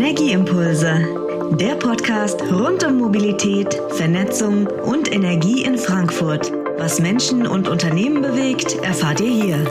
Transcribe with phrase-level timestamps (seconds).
[0.00, 6.52] Energieimpulse, der Podcast rund um Mobilität, Vernetzung und Energie in Frankfurt.
[6.76, 9.70] Was Menschen und Unternehmen bewegt, erfahrt ihr hier.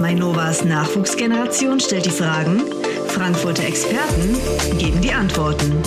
[0.00, 2.62] Mainovas Nachwuchsgeneration stellt die Fragen,
[3.08, 4.38] Frankfurter Experten
[4.78, 5.82] geben die Antworten.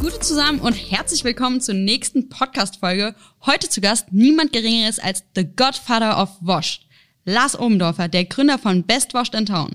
[0.00, 3.16] Gute zusammen und herzlich willkommen zur nächsten Podcast-Folge.
[3.44, 6.82] Heute zu Gast niemand Geringeres als The Godfather of Wash,
[7.24, 9.74] Lars Obendorfer, der Gründer von Best Washed in Town.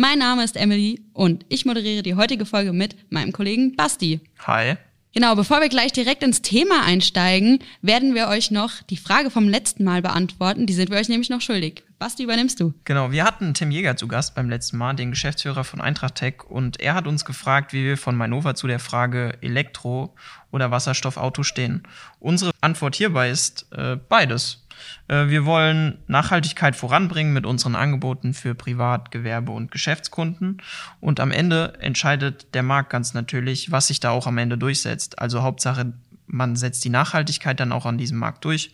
[0.00, 4.20] Mein Name ist Emily und ich moderiere die heutige Folge mit meinem Kollegen Basti.
[4.46, 4.76] Hi.
[5.12, 9.48] Genau, bevor wir gleich direkt ins Thema einsteigen, werden wir euch noch die Frage vom
[9.48, 10.66] letzten Mal beantworten.
[10.66, 11.82] Die sind wir euch nämlich noch schuldig.
[11.98, 12.74] Basti, übernimmst du?
[12.84, 16.44] Genau, wir hatten Tim Jäger zu Gast beim letzten Mal, den Geschäftsführer von Eintracht Tech,
[16.48, 20.14] und er hat uns gefragt, wie wir von Mainova zu der Frage Elektro-
[20.52, 21.82] oder Wasserstoffauto stehen.
[22.20, 24.64] Unsere Antwort hierbei ist äh, beides.
[25.08, 30.62] Äh, wir wollen Nachhaltigkeit voranbringen mit unseren Angeboten für Privat-, Gewerbe- und Geschäftskunden.
[31.00, 35.18] Und am Ende entscheidet der Markt ganz natürlich, was sich da auch am Ende durchsetzt.
[35.18, 35.92] Also Hauptsache,
[36.26, 38.72] man setzt die Nachhaltigkeit dann auch an diesem Markt durch.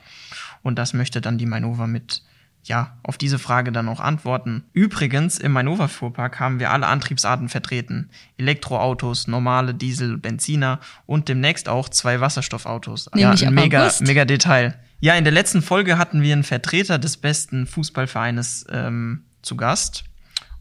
[0.63, 2.23] Und das möchte dann die Mainova mit
[2.65, 4.65] ja, auf diese Frage dann auch antworten.
[4.73, 8.11] Übrigens, im Mainova Fuhrpark haben wir alle Antriebsarten vertreten.
[8.39, 13.11] Elektroautos, normale Diesel, Benziner und demnächst auch zwei Wasserstoffautos.
[13.15, 14.07] Nämlich ja, ein mega, August.
[14.07, 14.79] mega Detail.
[15.05, 20.05] Ja, in der letzten Folge hatten wir einen Vertreter des besten Fußballvereines ähm, zu Gast.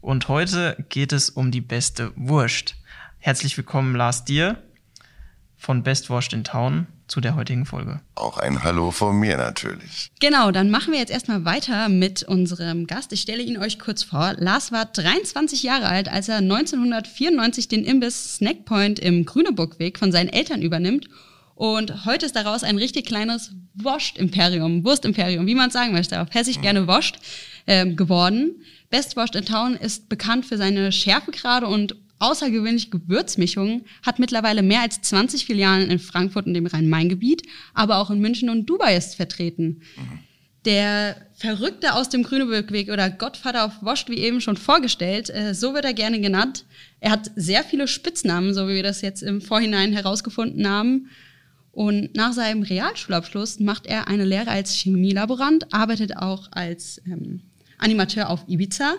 [0.02, 2.76] Und heute geht es um die beste Wurst.
[3.16, 4.62] Herzlich willkommen, Lars Dir
[5.56, 8.00] von Best Wurst in Town zu der heutigen Folge.
[8.16, 10.10] Auch ein Hallo von mir natürlich.
[10.20, 13.14] Genau, dann machen wir jetzt erstmal weiter mit unserem Gast.
[13.14, 14.34] Ich stelle ihn euch kurz vor.
[14.36, 20.28] Lars war 23 Jahre alt, als er 1994 den Imbiss Snackpoint im Grüneburgweg von seinen
[20.28, 21.08] Eltern übernimmt.
[21.54, 26.60] Und heute ist daraus ein richtig kleines Wurst-Imperium, Wurst-Imperium, wie man sagen möchte, auf Hessisch
[26.60, 27.18] gerne Wurst,
[27.66, 28.62] ähm, geworden.
[28.90, 34.80] Best Wurst in Town ist bekannt für seine Schärfegrade und außergewöhnliche Gewürzmischungen, hat mittlerweile mehr
[34.80, 37.42] als 20 Filialen in Frankfurt und dem Rhein-Main-Gebiet,
[37.74, 39.82] aber auch in München und Dubai ist vertreten.
[40.64, 45.74] Der Verrückte aus dem Grünebergweg oder Gottvater auf Woscht, wie eben schon vorgestellt, äh, so
[45.74, 46.64] wird er gerne genannt.
[47.00, 51.10] Er hat sehr viele Spitznamen, so wie wir das jetzt im Vorhinein herausgefunden haben.
[51.74, 57.40] Und nach seinem Realschulabschluss macht er eine Lehre als Chemielaborant, arbeitet auch als ähm,
[57.78, 58.94] Animateur auf Ibiza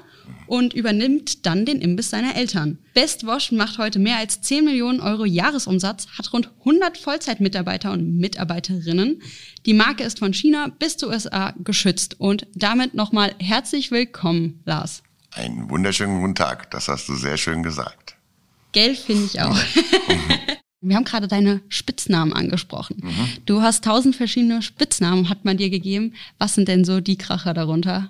[0.45, 2.77] und übernimmt dann den Imbiss seiner Eltern.
[2.93, 8.17] Best Wash macht heute mehr als 10 Millionen Euro Jahresumsatz, hat rund 100 Vollzeitmitarbeiter und
[8.17, 9.21] Mitarbeiterinnen.
[9.65, 12.19] Die Marke ist von China bis zu USA geschützt.
[12.19, 15.01] Und damit nochmal herzlich willkommen, Lars.
[15.33, 16.69] Einen wunderschönen guten Tag.
[16.71, 18.17] Das hast du sehr schön gesagt.
[18.73, 19.57] Gell, finde ich auch.
[20.89, 23.01] Wir haben gerade deine Spitznamen angesprochen.
[23.45, 26.13] Du hast tausend verschiedene Spitznamen, hat man dir gegeben.
[26.37, 28.09] Was sind denn so die Kracher darunter?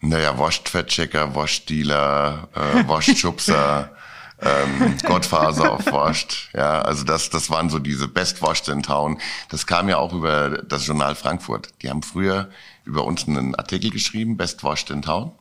[0.00, 3.92] Naja, Wurstfettchecker, Wurstdealer, äh, Wurstschubser,
[4.40, 6.48] ähm, Gottfaser auf Wurst.
[6.54, 9.18] Ja, also das, das waren so diese Best Wurst in Town.
[9.48, 11.68] Das kam ja auch über das Journal Frankfurt.
[11.82, 12.50] Die haben früher
[12.84, 15.32] über uns einen Artikel geschrieben, Best Wurst in Town.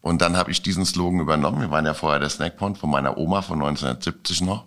[0.00, 1.60] Und dann habe ich diesen Slogan übernommen.
[1.60, 4.64] Wir waren ja vorher der Snackpoint von meiner Oma von 1970 noch.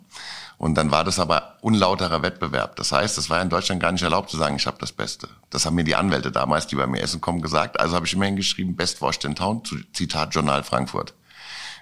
[0.57, 2.75] Und dann war das aber unlauterer Wettbewerb.
[2.77, 5.27] Das heißt, es war in Deutschland gar nicht erlaubt zu sagen, ich habe das Beste.
[5.49, 7.79] Das haben mir die Anwälte damals, die bei mir essen kommen, gesagt.
[7.79, 9.61] Also habe ich immerhin geschrieben, Best Wurst in Town,
[9.93, 11.13] Zitat Journal Frankfurt.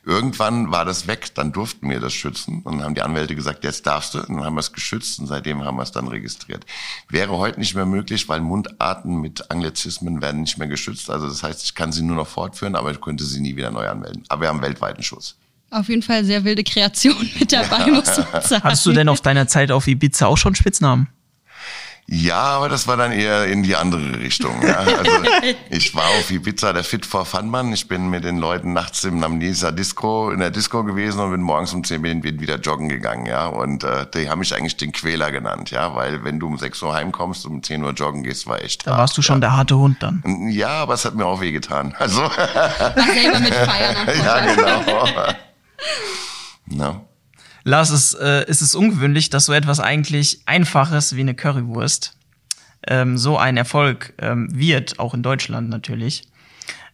[0.05, 2.61] Irgendwann war das weg, dann durften wir das schützen.
[2.63, 4.19] Und dann haben die Anwälte gesagt, jetzt darfst du.
[4.19, 6.65] Und dann haben wir es geschützt und seitdem haben wir es dann registriert.
[7.07, 11.09] Wäre heute nicht mehr möglich, weil Mundarten mit Anglizismen werden nicht mehr geschützt.
[11.09, 13.71] Also das heißt, ich kann sie nur noch fortführen, aber ich könnte sie nie wieder
[13.71, 14.25] neu anmelden.
[14.27, 15.37] Aber wir haben weltweiten Schutz.
[15.73, 18.63] Auf jeden Fall sehr wilde Kreation mit dabei, muss man sagen.
[18.63, 21.07] Hattest du denn auf deiner Zeit auf Ibiza auch schon Spitznamen?
[22.05, 24.61] Ja, aber das war dann eher in die andere Richtung.
[24.61, 24.75] Ja.
[24.75, 25.11] Also
[25.69, 27.71] ich war auf Ibiza der Fit for Fun Mann.
[27.71, 31.41] Ich bin mit den Leuten nachts im Namnesa Disco in der Disco gewesen und bin
[31.41, 33.25] morgens um 10 Uhr wieder joggen gegangen.
[33.25, 35.71] Ja, und äh, die haben mich eigentlich den Quäler genannt.
[35.71, 38.61] Ja, weil wenn du um 6 Uhr heimkommst und um 10 Uhr joggen gehst, war
[38.61, 38.85] echt.
[38.85, 39.47] Da hart, warst du schon ja.
[39.47, 40.21] der harte Hund dann.
[40.49, 41.95] Ja, aber es hat mir auch wehgetan.
[41.97, 45.33] Also War selber mit Feiern ja, genau.
[46.65, 47.07] No.
[47.63, 52.17] Lars, es, äh, ist es ungewöhnlich, dass so etwas eigentlich Einfaches wie eine Currywurst
[52.87, 56.23] ähm, so ein Erfolg ähm, wird, auch in Deutschland natürlich.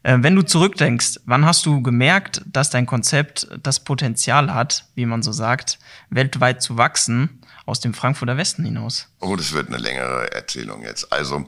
[0.03, 5.06] Äh, wenn du zurückdenkst, wann hast du gemerkt, dass dein Konzept das Potenzial hat, wie
[5.06, 7.38] man so sagt, weltweit zu wachsen,
[7.69, 9.07] aus dem Frankfurter Westen hinaus?
[9.19, 11.13] Oh, das wird eine längere Erzählung jetzt.
[11.13, 11.45] Also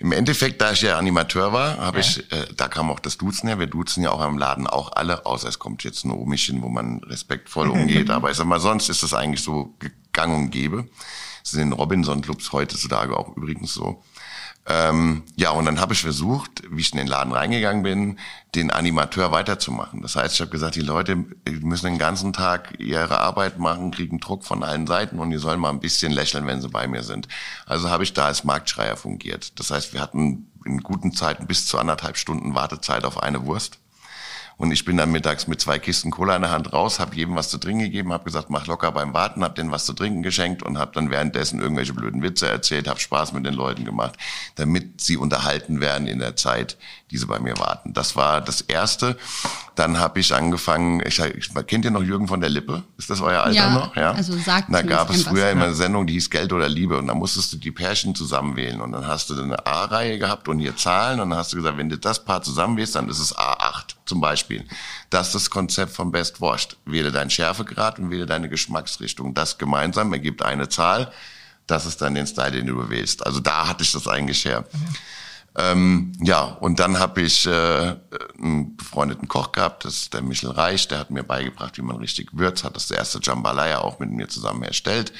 [0.00, 3.48] im Endeffekt, da ich ja Animateur war, habe ich, äh, da kam auch das Duzen
[3.48, 3.58] her.
[3.58, 6.68] Wir duzen ja auch am Laden auch alle, außer es kommt jetzt ein Omichen, wo
[6.68, 8.08] man respektvoll umgeht.
[8.10, 9.74] Aber ich sag mal, sonst ist das eigentlich so
[10.12, 10.88] gang und gäbe.
[11.42, 14.02] Das ist in den Robinson-Clubs heutzutage auch übrigens so.
[14.70, 18.18] Ähm, ja, und dann habe ich versucht, wie ich in den Laden reingegangen bin,
[18.54, 20.02] den Animateur weiterzumachen.
[20.02, 21.16] Das heißt, ich habe gesagt, die Leute
[21.60, 25.58] müssen den ganzen Tag ihre Arbeit machen, kriegen Druck von allen Seiten und die sollen
[25.58, 27.28] mal ein bisschen lächeln, wenn sie bei mir sind.
[27.64, 29.58] Also habe ich da als Marktschreier fungiert.
[29.58, 33.78] Das heißt, wir hatten in guten Zeiten bis zu anderthalb Stunden Wartezeit auf eine Wurst.
[34.58, 37.36] Und ich bin dann mittags mit zwei Kisten Cola in der Hand raus, habe jedem
[37.36, 40.24] was zu trinken gegeben, habe gesagt, mach locker beim Warten, habe denen was zu trinken
[40.24, 44.16] geschenkt und habe dann währenddessen irgendwelche blöden Witze erzählt, habe Spaß mit den Leuten gemacht,
[44.56, 46.76] damit sie unterhalten werden in der Zeit,
[47.12, 47.92] die sie bei mir warten.
[47.94, 49.16] Das war das Erste.
[49.76, 52.82] Dann habe ich angefangen, ich, ich, kennt ihr noch Jürgen von der Lippe?
[52.96, 53.94] Ist das euer Alter ja, noch?
[53.94, 56.98] Ja, also sagt Da gab es früher immer eine Sendung, die hieß Geld oder Liebe
[56.98, 60.58] und da musstest du die Pärchen zusammenwählen und dann hast du eine A-Reihe gehabt und
[60.58, 63.36] hier Zahlen und dann hast du gesagt, wenn du das Paar zusammenwählst, dann ist es
[63.36, 64.66] A8 zum Beispiel.
[65.10, 66.76] Das ist das Konzept von Best Washed.
[66.84, 69.34] Wähle deinen Schärfegrad und wähle deine Geschmacksrichtung.
[69.34, 71.12] Das gemeinsam ergibt eine Zahl.
[71.66, 73.24] Das ist dann den Style, den du wählst.
[73.26, 74.06] Also da hatte ich das
[74.44, 74.64] her.
[74.72, 74.78] Mhm.
[75.60, 77.96] Ähm, ja, und dann habe ich äh,
[78.40, 81.96] einen befreundeten Koch gehabt, das ist der Michel Reich, der hat mir beigebracht, wie man
[81.96, 85.12] richtig würzt, hat das erste Jambalaya auch mit mir zusammen erstellt.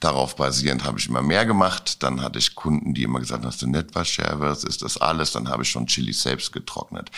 [0.00, 2.02] Darauf basierend habe ich immer mehr gemacht.
[2.02, 4.96] Dann hatte ich Kunden, die immer gesagt haben, hast du nicht was Schärferes, ist das
[4.96, 5.32] alles?
[5.32, 7.10] Dann habe ich schon Chili selbst getrocknet.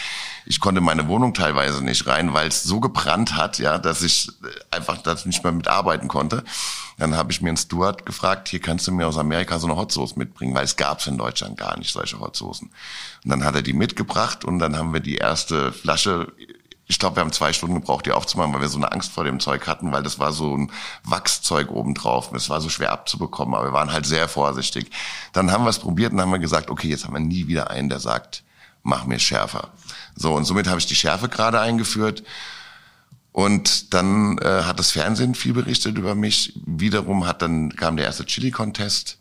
[0.47, 4.33] Ich konnte meine Wohnung teilweise nicht rein, weil es so gebrannt hat, ja, dass ich
[4.73, 6.43] einfach das nicht mehr mitarbeiten konnte.
[6.99, 9.77] Dann habe ich mir einen Stuart gefragt, hier kannst du mir aus Amerika so eine
[9.77, 12.71] Hot Sauce mitbringen, weil es gab's in Deutschland gar nicht, solche Hot Soßen.
[13.25, 16.33] Und dann hat er die mitgebracht und dann haben wir die erste Flasche
[16.89, 19.25] ich glaube, wir haben zwei Stunden gebraucht, die aufzumachen, weil wir so eine Angst vor
[19.25, 20.71] dem Zeug hatten, weil das war so ein
[21.05, 22.31] Wachszeug obendrauf.
[22.33, 24.91] Es war so schwer abzubekommen, aber wir waren halt sehr vorsichtig.
[25.33, 27.71] Dann haben wir es probiert und haben wir gesagt, okay, jetzt haben wir nie wieder
[27.71, 28.43] einen, der sagt,
[28.83, 29.71] mach mir schärfer.
[30.17, 32.25] So, und somit habe ich die Schärfe gerade eingeführt.
[33.31, 36.61] Und dann äh, hat das Fernsehen viel berichtet über mich.
[36.67, 39.19] Wiederum hat dann kam der erste Chili-Contest.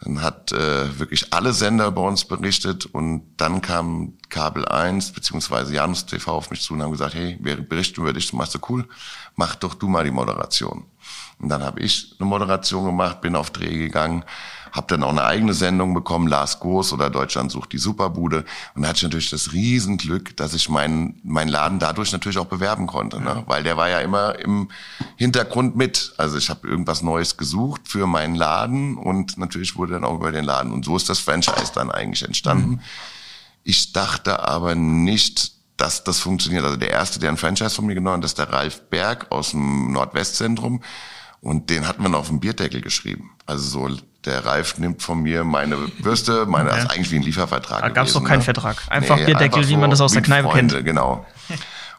[0.00, 5.74] Dann hat äh, wirklich alle Sender bei uns berichtet und dann kam Kabel 1 beziehungsweise
[5.74, 8.54] Janus TV auf mich zu und haben gesagt, hey, wir berichten über dich, du machst
[8.54, 8.86] du cool,
[9.36, 10.84] mach doch du mal die Moderation.
[11.38, 14.24] Und dann habe ich eine Moderation gemacht, bin auf Dreh gegangen,
[14.74, 18.44] habe dann auch eine eigene Sendung bekommen, Lars Goos oder Deutschland sucht die Superbude.
[18.74, 22.46] Und da hatte ich natürlich das Riesenglück, dass ich meinen mein Laden dadurch natürlich auch
[22.46, 23.44] bewerben konnte, ne?
[23.46, 24.68] weil der war ja immer im
[25.16, 26.14] Hintergrund mit.
[26.16, 30.32] Also ich habe irgendwas Neues gesucht für meinen Laden und natürlich wurde dann auch über
[30.32, 30.72] den Laden.
[30.72, 32.70] Und so ist das Franchise dann eigentlich entstanden.
[32.70, 32.80] Mhm.
[33.62, 36.64] Ich dachte aber nicht, dass das funktioniert.
[36.64, 39.52] Also der erste, der ein Franchise von mir genommen hat, ist der Ralf Berg aus
[39.52, 40.82] dem Nordwestzentrum.
[41.40, 43.30] Und den hat man auf dem Bierdeckel geschrieben.
[43.46, 46.76] Also so, der Ralf nimmt von mir meine Würste, meine, ja.
[46.76, 47.82] also eigentlich wie ein Liefervertrag.
[47.82, 48.44] Da gab es doch keinen ne?
[48.44, 48.76] Vertrag.
[48.88, 50.86] Einfach nee, Bierdeckel, einfach so wie man das aus der Kneipe Freunde, kennt.
[50.86, 51.26] Genau.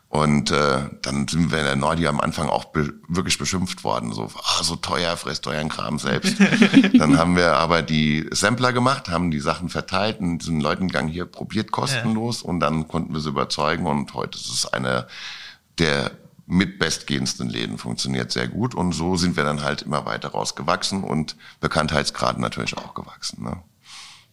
[0.09, 4.13] Und äh, dann sind wir in der Nordi am Anfang auch be wirklich beschimpft worden.
[4.13, 6.37] So, ah, so teuer, frisst euren Kram selbst.
[6.97, 11.09] dann haben wir aber die Sampler gemacht, haben die Sachen verteilt und sind Leuten gegangen,
[11.09, 12.43] hier probiert kostenlos.
[12.43, 12.49] Ja.
[12.49, 13.87] Und dann konnten wir sie überzeugen.
[13.87, 15.07] Und heute ist es eine
[15.79, 16.11] der
[16.47, 18.75] mit bestgehendsten Läden funktioniert sehr gut.
[18.75, 23.43] Und so sind wir dann halt immer weiter rausgewachsen und Bekanntheitsgrad natürlich auch gewachsen.
[23.43, 23.61] Ne?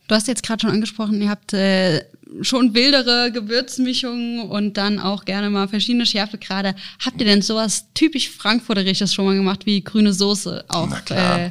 [0.09, 2.05] Du hast jetzt gerade schon angesprochen, ihr habt äh,
[2.43, 6.75] schon wildere Gewürzmischungen und dann auch gerne mal verschiedene Schärfegrade.
[7.05, 10.89] Habt ihr denn sowas typisch Frankfurterisches schon mal gemacht wie grüne Soße auch?
[10.89, 11.41] Na klar.
[11.41, 11.51] Äh,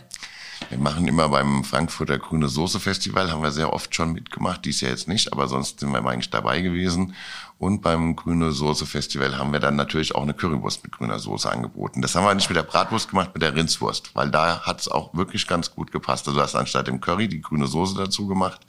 [0.69, 4.81] wir machen immer beim Frankfurter Grüne Soße Festival, haben wir sehr oft schon mitgemacht, dies
[4.81, 7.15] Jahr jetzt nicht, aber sonst sind wir eigentlich dabei gewesen.
[7.61, 11.47] Und beim Grüne Soße Festival haben wir dann natürlich auch eine Currywurst mit grüner Soße
[11.47, 12.01] angeboten.
[12.01, 14.87] Das haben wir nicht mit der Bratwurst gemacht, mit der Rindswurst, weil da hat es
[14.87, 16.27] auch wirklich ganz gut gepasst.
[16.27, 18.61] Also du hast anstatt dem Curry die grüne Soße dazu gemacht.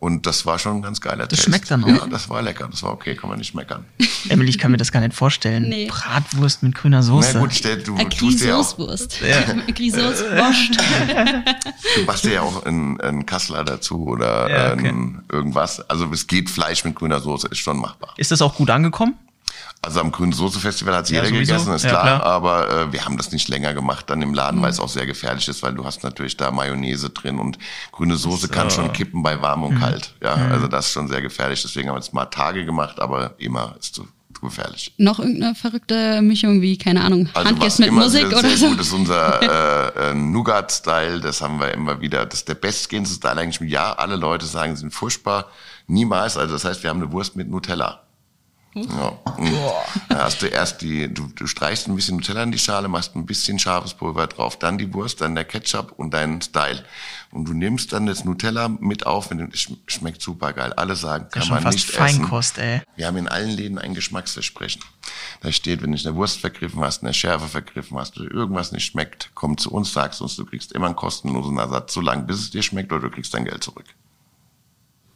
[0.00, 1.50] Und das war schon ein ganz geiler Das Taste.
[1.50, 1.88] schmeckt dann auch.
[1.88, 2.68] Ja, das war lecker.
[2.70, 3.84] Das war okay, kann man nicht meckern.
[4.28, 5.68] Emily, ich kann mir das gar nicht vorstellen.
[5.68, 5.86] Nee.
[5.86, 7.30] Bratwurst mit grüner Soße.
[7.34, 8.78] Na gut, stell, du tust ja auch.
[8.78, 9.42] Ja.
[11.96, 14.88] Du machst dir ja auch einen, einen Kassler dazu oder ja, okay.
[14.88, 15.80] ein, irgendwas.
[15.90, 18.14] Also es geht Fleisch mit grüner Soße, ist schon machbar.
[18.16, 19.14] Ist das auch gut angekommen?
[19.80, 21.52] Also am Grünen Soße Festival hat ja, jeder sowieso.
[21.52, 24.34] gegessen, ist ja, klar, klar, aber äh, wir haben das nicht länger gemacht dann im
[24.34, 24.64] Laden, mhm.
[24.64, 27.58] weil es auch sehr gefährlich ist, weil du hast natürlich da Mayonnaise drin und
[27.92, 28.52] grüne Soße so.
[28.52, 29.80] kann schon kippen bei warm und mhm.
[29.80, 30.14] kalt.
[30.20, 30.52] Ja, mhm.
[30.52, 31.62] also das ist schon sehr gefährlich.
[31.62, 34.08] Deswegen haben wir es mal Tage gemacht, aber immer ist zu
[34.40, 34.94] gefährlich.
[34.98, 38.68] Noch irgendeine verrückte Mischung wie, keine Ahnung, also Handgest mit Musik sehr, oder so?
[38.68, 39.42] Gut ist unser
[39.96, 42.26] äh, äh, Nougat-Style, das haben wir immer wieder.
[42.26, 43.98] Das ist der bestgehendste Style eigentlich im Jahr.
[43.98, 45.46] Alle Leute sagen, sie sind furchtbar.
[45.86, 46.36] Niemals.
[46.36, 48.02] Also das heißt, wir haben eine Wurst mit Nutella.
[48.74, 49.18] Ja.
[50.08, 53.16] Da hast du erst die, du, du streichst ein bisschen Nutella in die Schale, machst
[53.16, 56.84] ein bisschen scharfes Pulver drauf, dann die Wurst, dann der Ketchup und dein Style.
[57.30, 60.72] Und du nimmst dann das Nutella mit auf, und es schmeckt super geil.
[60.74, 62.68] Alle sagen, kann ja, man fast nicht Feinkost, essen.
[62.68, 62.82] Ey.
[62.96, 64.82] Wir haben in allen Läden ein Geschmacksversprechen.
[65.40, 68.84] Da steht, wenn du eine Wurst vergriffen hast, eine Schärfe vergriffen hast oder irgendwas nicht
[68.84, 72.38] schmeckt, komm zu uns, sagst uns, du kriegst immer einen kostenlosen Ersatz, so lange bis
[72.38, 73.86] es dir schmeckt oder du kriegst dein Geld zurück.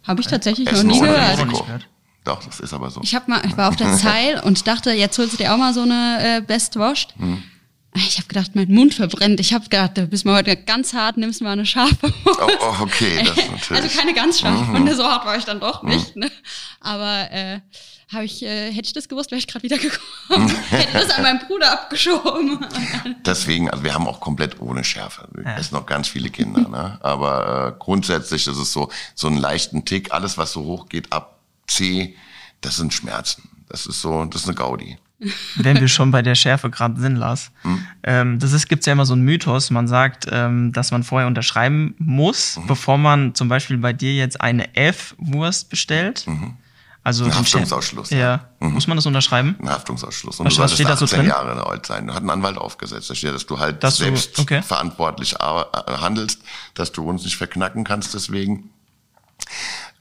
[0.05, 1.89] Habe ich tatsächlich Essen noch nie gehört.
[2.25, 3.01] Doch, das ist aber so.
[3.03, 5.59] Ich, hab mal, ich war auf der Zeil und dachte, jetzt holst du dir auch
[5.59, 7.15] mal so eine äh, Best Washed.
[7.19, 7.43] Hm.
[7.95, 9.39] Ich habe gedacht, mein Mund verbrennt.
[9.39, 12.77] Ich habe gedacht, du bist mal heute ganz hart, nimmst mal eine scharfe Oh, oh,
[12.81, 13.71] okay, das ist natürlich.
[13.71, 13.77] Mhm.
[13.77, 16.17] Also keine ganz scharfe, und so hart war ich dann doch nicht.
[16.17, 16.31] Ne?
[16.81, 17.61] Aber äh,
[18.11, 20.49] habe ich, äh, hätte ich das gewusst, wäre ich gerade wieder gekommen.
[20.71, 22.65] hätte das an meinen Bruder abgeschoben.
[23.27, 25.29] Deswegen, also wir haben auch komplett ohne Schärfe.
[25.33, 26.99] Wir essen noch ganz viele Kinder, ne?
[27.03, 31.13] Aber äh, grundsätzlich ist es so, so einen leichten Tick, alles was so hoch geht
[31.13, 31.42] ab
[31.75, 32.15] C,
[32.61, 33.49] das sind Schmerzen.
[33.69, 34.99] Das ist so, das ist eine Gaudi.
[35.57, 37.53] wenn wir schon bei der Schärfe gerade sind, Lars.
[38.03, 39.71] Ähm, das ist, gibt's ja immer so einen Mythos.
[39.71, 44.41] Man sagt, ähm, dass man vorher unterschreiben muss, bevor man zum Beispiel bei dir jetzt
[44.41, 46.27] eine F-Wurst bestellt.
[47.05, 48.19] Also Ein Haftungsausschluss, Ja.
[48.61, 48.69] ja.
[48.69, 49.57] Muss man das unterschreiben?
[49.61, 50.41] Ein Haftungsausschluss.
[50.41, 51.29] Und Was- du was steht da so 18 drin?
[51.29, 52.13] Jahre alt sein.
[52.13, 53.09] Hat ein Anwalt aufgesetzt.
[53.11, 54.61] Da steht, dass du halt Dass du- selbst okay.
[54.63, 55.37] verantwortlich äh,
[56.01, 56.43] handelst,
[56.75, 58.71] dass du uns nicht verknacken kannst deswegen.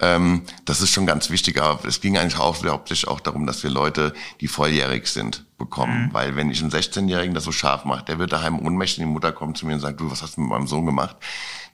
[0.01, 3.61] Ähm, das ist schon ganz wichtig, aber es ging eigentlich auch hauptsächlich auch darum, dass
[3.63, 6.07] wir Leute, die volljährig sind, bekommen.
[6.07, 6.13] Mhm.
[6.13, 9.31] Weil wenn ich einen 16-Jährigen das so scharf mache, der wird daheim ohnmächtig, die Mutter
[9.31, 11.15] kommt zu mir und sagt, du, was hast du mit meinem Sohn gemacht?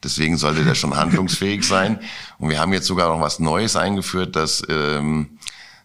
[0.04, 2.00] Deswegen sollte der schon handlungsfähig sein.
[2.38, 5.40] Und wir haben jetzt sogar noch was Neues eingeführt, dass ähm,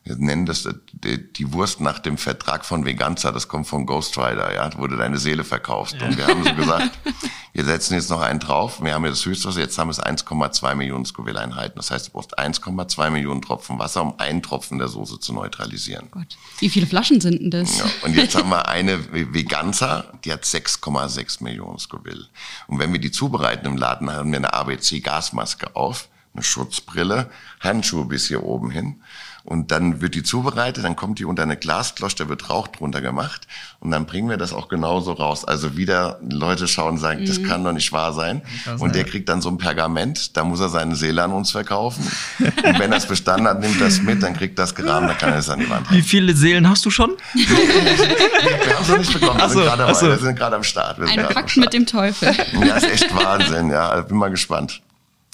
[0.04, 4.18] wir nennen das äh, die, Wurst nach dem Vertrag von Veganza, das kommt von Ghost
[4.18, 6.00] Rider, ja, du deine Seele verkaufst.
[6.02, 6.98] Und wir haben so gesagt,
[7.52, 8.82] wir setzen jetzt noch einen drauf.
[8.82, 11.76] Wir haben ja das höchste, Wasser, jetzt haben wir es 1,2 Millionen Scoville-Einheiten.
[11.76, 16.08] Das heißt, du brauchst 1,2 Millionen Tropfen Wasser, um einen Tropfen der Soße zu neutralisieren.
[16.10, 17.78] Gott, wie viele Flaschen sind denn das?
[17.78, 22.26] Ja, und jetzt haben wir eine Veganza, die hat 6,6 Millionen Scoville.
[22.66, 27.30] Und wenn wir die zubereiten im Laden, haben wir eine ABC-Gasmaske auf, eine Schutzbrille,
[27.60, 29.02] Handschuhe bis hier oben hin.
[29.44, 33.00] Und dann wird die zubereitet, dann kommt die unter eine Glasklosch, da wird Rauch drunter
[33.00, 33.48] gemacht.
[33.80, 35.44] Und dann bringen wir das auch genauso raus.
[35.44, 38.42] Also wieder Leute schauen und sagen, das kann doch nicht wahr sein.
[38.78, 42.06] Und der kriegt dann so ein Pergament, da muss er seine Seele an uns verkaufen.
[42.38, 45.32] Und wenn er es bestanden hat, nimmt das mit, dann kriegt das gerahmt, dann kann
[45.32, 47.10] er es an die Wand Wie viele Seelen hast du schon?
[47.34, 49.40] wir haben es noch nicht bekommen.
[49.40, 50.06] Wir so, sind gerade ach so.
[50.06, 50.20] dabei.
[50.20, 51.00] Wir sind gerade am Start.
[51.00, 52.32] Wir sind Ein Pakt mit dem Teufel.
[52.64, 53.70] Ja, ist echt Wahnsinn.
[53.70, 54.82] Ja, bin mal gespannt.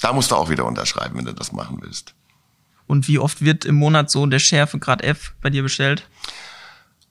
[0.01, 2.13] Da musst du auch wieder unterschreiben, wenn du das machen willst.
[2.89, 6.07] Und wie oft wird im Monat so der Schärfegrad F bei dir bestellt?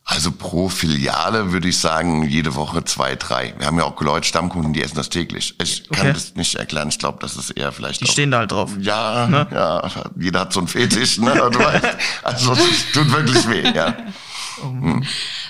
[0.03, 3.53] Also pro Filiale würde ich sagen, jede Woche zwei, drei.
[3.59, 5.55] Wir haben ja auch Leute, Stammkunden, die essen das täglich.
[5.61, 6.13] Ich kann Okay.
[6.13, 6.89] das nicht erklären.
[6.89, 8.71] Ich glaube, das ist eher vielleicht Die auch- stehen da halt drauf.
[8.79, 9.47] Ja, Ne?
[9.51, 9.87] ja,
[10.19, 11.33] jeder hat so einen Fetisch, ne?
[11.51, 11.85] Du weißt,
[12.23, 13.95] also es tut wirklich weh, ja.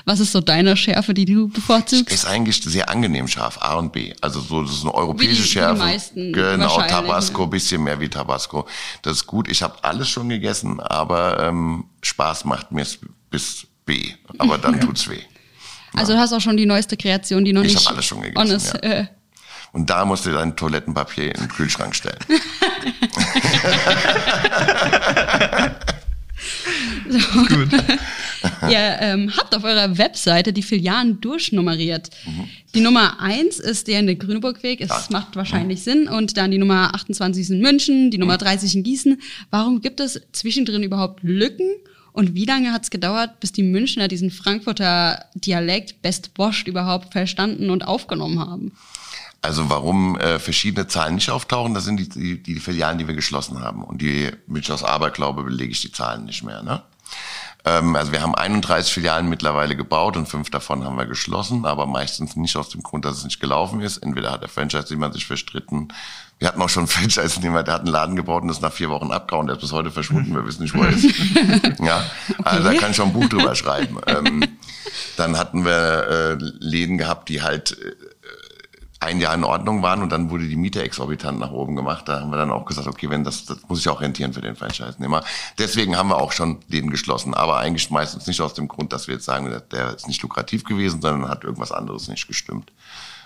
[0.06, 2.12] Was ist so deine Schärfe, die du bevorzugst?
[2.14, 4.14] Ist eigentlich sehr angenehm scharf, A und B.
[4.22, 5.80] Also so, das ist eine europäische Wie die- wie die Schärfe.
[5.80, 8.68] meisten genau, wahrscheinlich, Tabasco, bisschen mehr wie Tabasco.
[9.02, 9.48] Das ist gut.
[9.50, 12.86] Ich habe alles schon gegessen, aber ähm, Spaß macht mir
[13.30, 14.14] bis B.
[14.38, 15.22] Aber dann tut's weh.
[15.96, 18.22] Also du hast auch schon die neueste Kreation, die noch Ich nicht hab alles schon
[18.22, 18.74] gegessen, on ist.
[18.74, 18.80] ja.
[18.82, 19.08] Äh,
[19.72, 22.20] Und da musst du dein Toilettenpapier in den Kühlschrank stellen.
[27.50, 27.70] Gut.
[28.72, 32.10] Ihr ähm, habt auf eurer Webseite die Filialen durchnummeriert.
[32.76, 35.06] Die Nummer 1 ist der in der Grüneburgweg, es Ja.
[35.10, 36.08] macht wahrscheinlich Sinn.
[36.08, 39.22] Und dann die Nummer 28 ist in München, die Nummer 30 in Gießen.
[39.50, 41.68] Warum gibt es zwischendrin überhaupt Lücken?
[42.12, 47.14] Und wie lange hat es gedauert, bis die Münchner diesen Frankfurter Dialekt Best Washed überhaupt
[47.14, 48.74] verstanden und aufgenommen haben?
[49.42, 53.16] Also warum äh, verschiedene Zahlen nicht auftauchen, das sind die, die, die Filialen, die wir
[53.16, 53.84] geschlossen haben.
[53.84, 56.62] Und die mit aus Aberglaube belege ich die Zahlen nicht mehr.
[56.62, 56.82] Ne?
[57.70, 61.86] Ähm, also wir haben 31 Filialen mittlerweile gebaut und fünf davon haben wir geschlossen, aber
[61.86, 63.98] meistens nicht aus dem Grund, dass es nicht gelaufen ist.
[63.98, 65.90] Entweder hat der Franchise-Nehmer sich verstritten.
[66.40, 68.90] Wir hatten auch schon einen Franchise-Nehmer, der hat einen Laden gebaut und ist nach vier
[68.90, 69.48] Wochen abgehauen.
[69.48, 70.34] Der ist bis heute verschwunden.
[70.34, 71.06] Wir wissen nicht, wo er ist.
[71.80, 72.04] ja,
[72.44, 74.00] also da kann ich schon ein Buch drüber schreiben.
[74.08, 74.44] Ähm,
[75.18, 77.94] dann hatten wir äh, Läden gehabt, die halt äh,
[79.02, 82.08] ein Jahr in Ordnung waren und dann wurde die Miete exorbitant nach oben gemacht.
[82.10, 84.42] Da haben wir dann auch gesagt, okay, wenn das, das muss sich auch rentieren für
[84.42, 85.24] den Franchise-Nehmer.
[85.58, 89.08] Deswegen haben wir auch schon Läden geschlossen, aber eigentlich meistens nicht aus dem Grund, dass
[89.08, 92.74] wir jetzt sagen, der ist nicht lukrativ gewesen, sondern hat irgendwas anderes nicht gestimmt.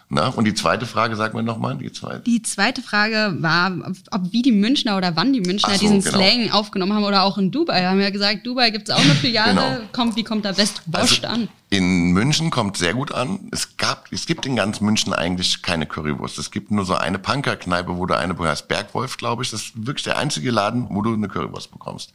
[0.09, 0.27] Na?
[0.27, 2.19] Und die zweite Frage, sag mir nochmal, die zweite.
[2.21, 3.71] Die zweite Frage war,
[4.11, 6.17] ob wie die Münchner oder wann die Münchner so, diesen genau.
[6.17, 7.81] Slang aufgenommen haben oder auch in Dubai.
[7.81, 9.53] Wir haben ja gesagt, Dubai gibt es auch eine Filiale.
[9.53, 9.89] Genau.
[9.91, 11.47] Kommt, wie kommt da Best Washed an?
[11.69, 13.49] In München kommt sehr gut an.
[13.51, 16.37] Es gab, es gibt in ganz München eigentlich keine Currywurst.
[16.37, 19.49] Es gibt nur so eine Punkerkneipe, wo du eine, wo heißt Bergwolf, glaube ich.
[19.49, 22.13] Das ist wirklich der einzige Laden, wo du eine Currywurst bekommst.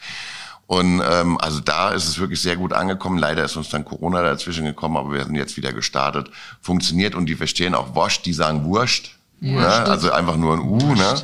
[0.69, 3.17] Und ähm, also da ist es wirklich sehr gut angekommen.
[3.17, 6.31] Leider ist uns dann Corona dazwischen gekommen, aber wir sind jetzt wieder gestartet.
[6.61, 9.13] Funktioniert und die verstehen auch Wurst, die sagen Wurst.
[9.41, 9.67] Ja, ne?
[9.67, 10.77] Also einfach nur ein U.
[10.77, 11.23] Ne?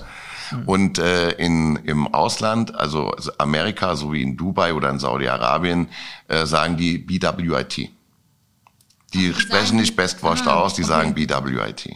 [0.65, 5.89] Und äh, in, im Ausland, also, Amerika, so wie in Dubai oder in Saudi-Arabien,
[6.29, 7.91] äh, sagen die BWIT.
[9.13, 10.91] Die sprechen nicht Best Washed aus, die okay.
[10.91, 11.91] sagen BWIT.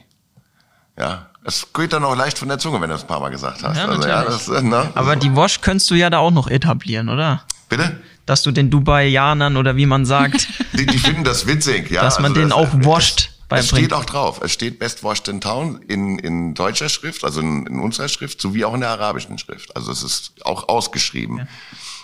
[0.98, 3.30] Ja, es geht dann auch leicht von der Zunge, wenn du es ein paar Mal
[3.30, 3.76] gesagt hast.
[3.76, 4.90] Ja, also, ja, das, äh, ne?
[4.94, 7.42] Aber die Wash könntest du ja da auch noch etablieren, oder?
[7.68, 8.00] Bitte?
[8.26, 12.02] Dass du den Dubaianern oder wie man sagt, Die, die finden das witzig, ja.
[12.02, 13.68] dass man also den das- auch washed Es beibringt.
[13.68, 14.40] steht auch drauf.
[14.42, 18.40] Es steht Best Washed in Town in, in deutscher Schrift, also in, in unserer Schrift,
[18.40, 19.74] sowie auch in der arabischen Schrift.
[19.74, 21.48] Also es ist auch ausgeschrieben.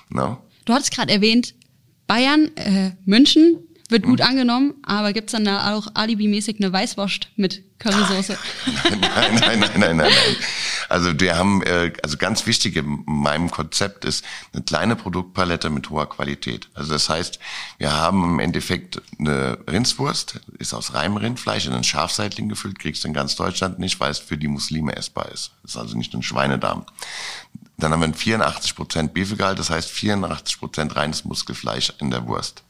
[0.08, 0.38] Ne?
[0.64, 1.54] Du hattest gerade erwähnt,
[2.06, 3.58] Bayern, äh, München
[3.90, 8.38] wird gut angenommen, aber gibt's dann da auch alibimäßig eine Weißwurst mit Currysoße?
[8.90, 10.36] nein, nein, nein, nein, nein, nein.
[10.88, 15.90] Also wir haben, äh, also ganz wichtig in meinem Konzept ist eine kleine Produktpalette mit
[15.90, 16.68] hoher Qualität.
[16.74, 17.38] Also das heißt,
[17.78, 23.04] wir haben im Endeffekt eine Rindswurst, ist aus reinem Rindfleisch in einen Schafseitling gefüllt, kriegst
[23.04, 25.52] du in ganz Deutschland nicht, weil es für die Muslime essbar ist.
[25.62, 26.86] ist also nicht ein Schweinedarm.
[27.76, 32.62] Dann haben wir ein 84% Befegehalt, das heißt 84% reines Muskelfleisch in der Wurst.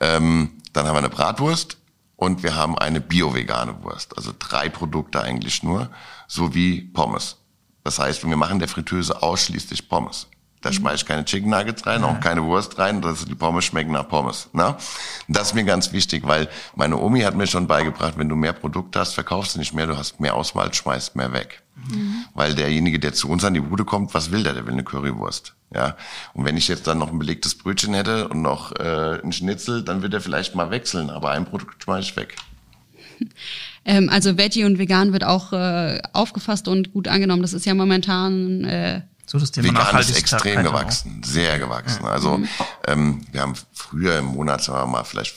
[0.00, 1.76] Ähm, dann haben wir eine Bratwurst
[2.16, 4.16] und wir haben eine bio-vegane Wurst.
[4.16, 5.90] Also drei Produkte eigentlich nur,
[6.26, 7.36] sowie Pommes.
[7.84, 10.26] Das heißt, wir machen der Fritteuse ausschließlich Pommes.
[10.60, 13.92] Da schmeiße ich keine Chicken Nuggets rein, auch keine Wurst rein, dass die Pommes schmecken
[13.92, 14.50] nach Pommes.
[14.52, 14.76] Na?
[15.26, 18.52] Das ist mir ganz wichtig, weil meine Omi hat mir schon beigebracht, wenn du mehr
[18.52, 21.62] Produkte hast, verkaufst du nicht mehr, du hast mehr Auswahl, schmeißt mehr weg.
[22.34, 24.52] Weil derjenige, der zu uns an die Bude kommt, was will der?
[24.52, 25.54] Der will eine Currywurst.
[25.74, 25.96] Ja.
[26.34, 29.82] Und wenn ich jetzt dann noch ein belegtes Brötchen hätte und noch äh, ein Schnitzel,
[29.82, 32.36] dann wird er vielleicht mal wechseln, aber ein Produkt schmeiße ich weg.
[33.84, 37.42] ähm, also Veggie und Vegan wird auch äh, aufgefasst und gut angenommen.
[37.42, 40.62] Das ist ja momentan äh, so das Thema Vegan ist extrem auch.
[40.64, 42.04] gewachsen, sehr gewachsen.
[42.04, 42.40] Also
[42.86, 45.36] ähm, wir haben früher im Monat, sagen wir mal, vielleicht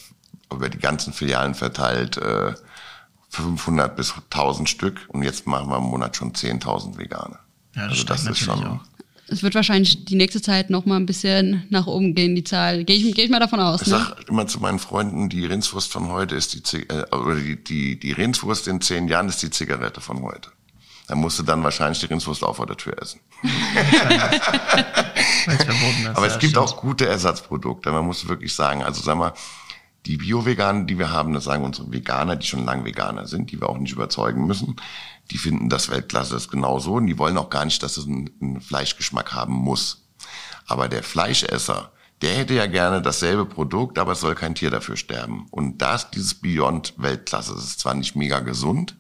[0.52, 2.54] über die ganzen Filialen verteilt äh,
[3.30, 7.38] 500 bis 1000 Stück und jetzt machen wir im Monat schon 10.000 Vegane.
[7.76, 8.80] Ja, das also das ist schon auch.
[9.28, 12.84] es wird wahrscheinlich die nächste Zeit noch mal ein bisschen nach oben gehen, die Zahl.
[12.86, 13.82] Gehe ich, geh ich mal davon aus.
[13.82, 13.94] Ich Ne?
[13.98, 18.00] sag immer zu meinen Freunden, die Rindswurst von heute ist die, äh, oder die, die,
[18.00, 20.50] die Rindswurst in zehn Jahren ist die Zigarette von heute.
[21.08, 23.20] Da musst du dann wahrscheinlich die Rindswurst auch vor der Tür essen.
[26.14, 27.92] Aber es gibt auch gute Ersatzprodukte.
[27.92, 29.34] Man muss wirklich sagen, also sag mal,
[30.06, 33.60] die Bio-Veganer, die wir haben, das sagen unsere Veganer, die schon lang Veganer sind, die
[33.60, 34.76] wir auch nicht überzeugen müssen,
[35.32, 38.30] die finden das Weltklasse ist genauso und die wollen auch gar nicht, dass es einen,
[38.42, 40.06] einen Fleischgeschmack haben muss.
[40.68, 44.98] Aber der Fleischesser, der hätte ja gerne dasselbe Produkt, aber es soll kein Tier dafür
[44.98, 45.48] sterben.
[45.52, 47.54] Und da ist dieses Beyond Weltklasse.
[47.54, 48.96] Es ist zwar nicht mega gesund,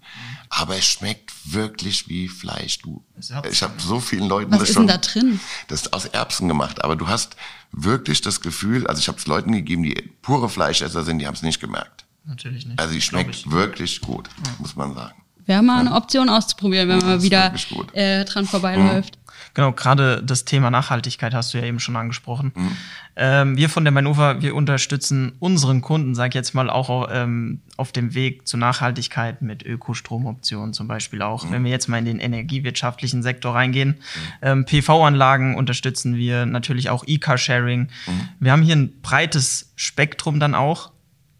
[0.56, 2.80] aber es schmeckt wirklich wie Fleisch.
[2.80, 4.88] Du, Es hat- ich habe so vielen Leuten Was das ist schon.
[4.88, 5.40] denn da drin?
[5.68, 7.36] Das ist aus Erbsen gemacht, aber du hast
[7.72, 11.34] wirklich das Gefühl, also ich habe es Leuten gegeben, die pure Fleischesser sind, die haben
[11.36, 12.06] es nicht gemerkt.
[12.26, 12.80] Natürlich nicht.
[12.80, 13.52] Also die schmeckt ich.
[13.52, 15.16] wirklich gut, muss man sagen.
[15.46, 17.54] Wäre mal eine Option auszuprobieren, wenn man mal ist wieder
[17.94, 19.18] äh, dran vorbeiläuft.
[19.54, 22.52] Genau, gerade das Thema Nachhaltigkeit hast du ja eben schon angesprochen.
[22.56, 22.78] Mhm.
[23.16, 27.62] Ähm, wir von der Manova, wir unterstützen unseren Kunden, sag ich jetzt mal, auch ähm,
[27.78, 31.46] auf dem Weg zur Nachhaltigkeit mit Ökostromoptionen zum Beispiel auch.
[31.46, 31.52] Mhm.
[31.52, 33.98] Wenn wir jetzt mal in den energiewirtschaftlichen Sektor reingehen,
[34.42, 37.82] ähm, PV-Anlagen unterstützen wir, natürlich auch E-Car-Sharing.
[37.82, 38.30] Mhm.
[38.40, 40.93] Wir haben hier ein breites Spektrum dann auch.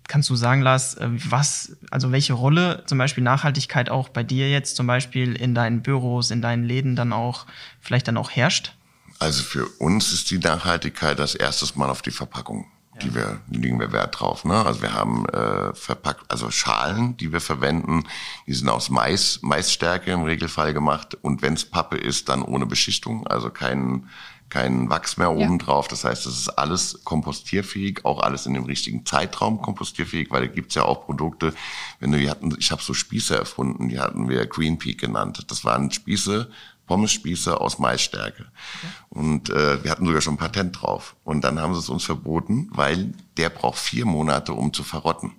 [0.08, 4.50] Kannst du sagen, Lars, äh, was, also welche Rolle zum Beispiel Nachhaltigkeit auch bei dir
[4.50, 7.46] jetzt zum Beispiel in deinen Büros, in deinen Läden dann auch,
[7.80, 8.76] vielleicht dann auch herrscht?
[9.20, 12.68] Also für uns ist die Nachhaltigkeit das erstes Mal auf die Verpackung.
[13.02, 14.46] Die wir, die legen wir Wert drauf.
[14.46, 14.54] Ne?
[14.54, 18.04] Also wir haben äh, verpackt, also Schalen, die wir verwenden,
[18.46, 21.18] die sind aus Mais, Maisstärke im Regelfall gemacht.
[21.22, 24.08] Und wenn's Pappe ist, dann ohne Beschichtung, also kein,
[24.54, 25.34] kein Wachs mehr Ja.
[25.46, 25.88] oben drauf.
[25.88, 30.54] Das heißt, es ist alles kompostierfähig, auch alles in dem richtigen Zeitraum kompostierfähig, weil da
[30.54, 31.54] gibt's ja auch Produkte,
[32.00, 35.44] wenn du, wir hatten, ich habe so Spieße erfunden, die hatten wir Green Peak genannt.
[35.48, 36.50] Das waren Spieße,
[36.86, 38.46] Pommesspieße aus Maisstärke.
[39.10, 41.16] Und äh, wir hatten sogar schon ein Patent drauf.
[41.24, 45.32] Und dann haben sie es uns verboten, weil der braucht vier Monate, um zu verrotten.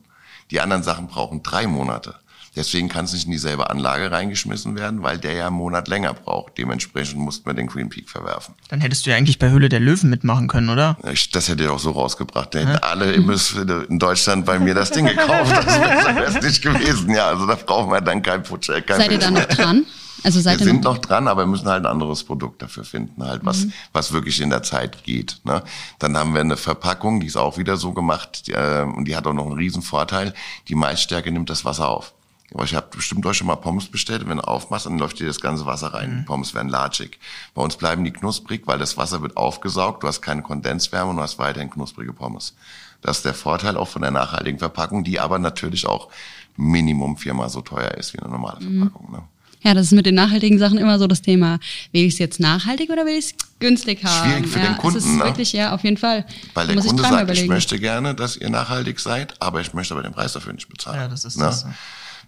[0.50, 2.16] Die anderen Sachen brauchen drei Monate.
[2.57, 6.14] Deswegen kann es nicht in dieselbe Anlage reingeschmissen werden, weil der ja einen Monat länger
[6.14, 6.57] braucht.
[6.59, 8.55] Dementsprechend mussten wir den Green Peak verwerfen.
[8.69, 10.97] Dann hättest du ja eigentlich bei Höhle der Löwen mitmachen können, oder?
[11.12, 12.55] Ich, das hätte ich auch so rausgebracht.
[12.55, 15.53] Da hätten alle in Deutschland bei mir das Ding gekauft.
[15.53, 15.79] Das
[16.17, 17.11] wäre es nicht gewesen.
[17.11, 18.81] Ja, also da brauchen wir dann kein Putscher.
[18.83, 19.85] Kein Seid ihr da noch dran?
[20.25, 23.23] Also seid wir sind noch dran, aber wir müssen halt ein anderes Produkt dafür finden,
[23.23, 25.40] halt was, was wirklich in der Zeit geht.
[25.45, 25.62] Ne?
[25.99, 29.17] Dann haben wir eine Verpackung, die ist auch wieder so gemacht die, äh, und die
[29.17, 30.33] hat auch noch einen riesen Vorteil.
[30.69, 32.14] Die Maisstärke nimmt das Wasser auf.
[32.52, 34.28] Aber ich habe bestimmt euch schon mal Pommes bestellt.
[34.28, 36.18] Wenn du aufmachst, dann läuft dir das ganze Wasser rein.
[36.20, 37.18] Die Pommes werden latschig.
[37.54, 40.02] Bei uns bleiben die knusprig, weil das Wasser wird aufgesaugt.
[40.02, 42.54] Du hast keine Kondenswärme und du hast weiterhin knusprige Pommes.
[43.02, 46.09] Das ist der Vorteil auch von der nachhaltigen Verpackung, die aber natürlich auch
[46.57, 49.11] Minimum viermal so teuer ist wie eine normale Verpackung.
[49.11, 49.22] Ne?
[49.62, 51.59] Ja, das ist mit den nachhaltigen Sachen immer so das Thema.
[51.92, 54.30] Will ich es jetzt nachhaltig oder will ich es günstig haben?
[54.30, 55.24] Schwierig für ja, den Kunden, Es ist ne?
[55.24, 56.24] wirklich, ja, auf jeden Fall.
[56.52, 57.52] Weil Da der ich Kunde dreimal sagt, ich überlegen.
[57.54, 61.00] möchte gerne, dass ihr nachhaltig seid, aber ich möchte aber den Preis dafür nicht bezahlen.
[61.00, 61.44] Ja, das ist Ne?
[61.46, 61.66] das.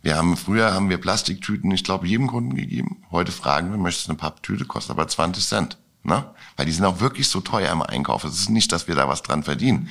[0.07, 3.03] Wir haben früher haben wir Plastiktüten, ich glaube, jedem Kunden gegeben.
[3.11, 5.79] Heute fragen wir, möchtest du eine Papptüte, kostet aber 20 Cent.
[6.05, 6.25] Ne?
[6.57, 8.23] Weil die sind auch wirklich so teuer im Einkauf.
[8.23, 9.89] Es ist nicht, dass wir da was dran verdienen.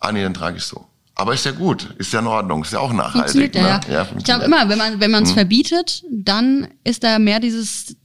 [0.00, 0.84] Ah nee, dann trage ich so.
[1.14, 3.54] Aber ist ja gut, ist ja in Ordnung, ist ja auch nachhaltig.
[3.54, 3.60] Funktioniert ne?
[3.60, 3.80] ja.
[3.94, 4.24] ja ich funktioniert.
[4.24, 7.96] glaube immer, wenn man wenn man es verbietet, dann ist da mehr dieses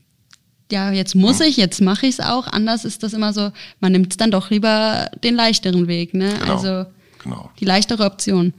[0.72, 2.46] ja, jetzt muss ich, jetzt mache ich es auch.
[2.46, 6.36] Anders ist das immer so, man nimmt dann doch lieber den leichteren Weg, ne?
[6.40, 6.86] Genau, Also
[7.22, 7.50] genau.
[7.60, 8.54] die leichtere Option.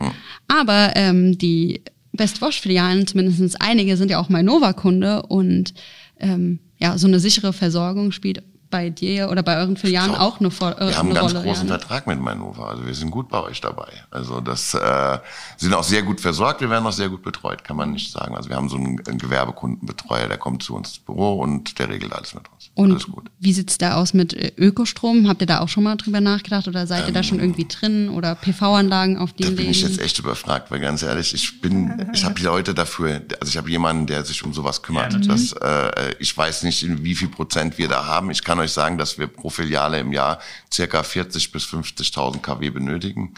[0.47, 1.81] Aber ähm, die
[2.15, 5.73] Best Wash-Filialen, zumindest einige, sind ja auch Mainova-Kunde und
[6.19, 8.43] ähm, ja, so eine sichere Versorgung spielt
[8.75, 10.19] bei dir oder bei euren Filialen Top.
[10.21, 11.45] auch eine, Vo- äh, Wir haben einen eine ganz Rolle.
[11.45, 11.79] großen ja, ne?
[11.79, 12.67] Vertrag mit Manova.
[12.71, 13.87] Also wir sind gut bei euch dabei.
[14.11, 15.17] Also das äh,
[15.55, 16.59] sind auch sehr gut versorgt.
[16.59, 18.35] Wir werden auch sehr gut betreut, kann man nicht sagen.
[18.35, 21.87] Also wir haben so einen, einen Gewerbekundenbetreuer, der kommt zu uns ins Büro und der
[21.89, 22.69] regelt alles mit uns.
[22.73, 23.29] Und alles gut.
[23.39, 25.27] wie sieht's da aus mit äh, Ökostrom?
[25.29, 27.65] Habt ihr da auch schon mal drüber nachgedacht oder seid ihr da Ähm, schon irgendwie
[27.67, 31.61] drin oder PV-Anlagen auf Da den bin ich jetzt echt überfragt, weil ganz ehrlich, ich
[31.61, 35.13] bin, ich habe Leute dafür, also ich habe jemanden, der sich um sowas kümmert.
[35.13, 38.29] Ja, das, äh, ich weiß nicht, in wie viel Prozent wir da haben.
[38.31, 40.39] Ich kann euch sagen, dass wir pro Filiale im Jahr
[40.73, 43.33] circa 40 bis 50.000 kW benötigen.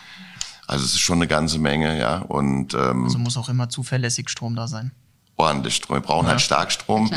[0.67, 2.17] Also es ist schon eine ganze Menge, ja.
[2.19, 4.91] Und ähm, Also muss auch immer zuverlässig Strom da sein.
[5.37, 5.95] ordentlich Strom.
[5.97, 7.09] Wir brauchen halt Starkstrom.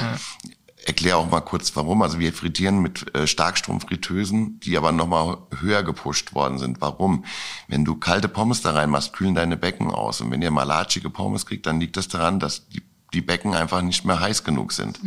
[0.86, 2.00] Erklär auch mal kurz warum.
[2.00, 6.80] Also wir frittieren mit äh, Starkstromfritteusen, die aber nochmal höher gepusht worden sind.
[6.80, 7.24] Warum?
[7.68, 10.20] Wenn du kalte Pommes da reinmachst, kühlen deine Becken aus.
[10.20, 13.82] Und wenn ihr malatschige Pommes kriegt, dann liegt das daran, dass die, die Becken einfach
[13.82, 15.00] nicht mehr heiß genug sind.